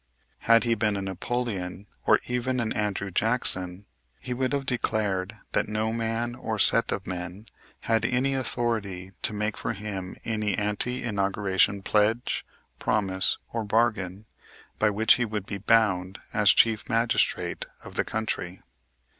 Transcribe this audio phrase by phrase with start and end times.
[0.49, 3.85] Had he been a Napoleon, or even an Andrew Jackson,
[4.19, 7.45] he would have declared that no man or set of men
[7.81, 12.43] had any authority to make for him any ante inauguration pledge,
[12.79, 14.25] promise, or bargain
[14.79, 18.59] by which he would be bound as chief magistrate of the country.